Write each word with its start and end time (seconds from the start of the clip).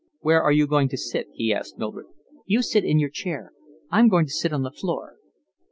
"Where 0.21 0.41
are 0.41 0.51
you 0.51 0.65
going 0.65 0.89
to 0.89 0.97
sit?" 0.97 1.27
he 1.31 1.53
asked 1.53 1.77
Mildred. 1.77 2.07
"You 2.47 2.63
sit 2.63 2.83
in 2.83 2.97
your 2.97 3.11
chair. 3.11 3.51
I'm 3.91 4.07
going 4.07 4.25
to 4.25 4.31
sit 4.33 4.51
on 4.51 4.63
the 4.63 4.71
floor." 4.71 5.17